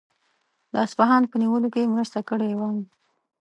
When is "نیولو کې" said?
1.41-1.79